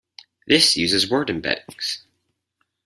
This 0.47 0.75
uses 0.75 1.07
word 1.11 1.27
embeddings. 1.27 1.99